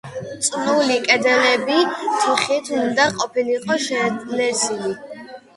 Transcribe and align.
წნული 0.45 0.95
კედლები 1.07 1.75
თიხით 2.23 2.71
უნდა 2.79 3.05
ყოფილიყო 3.21 3.79
შელესილი. 3.85 4.91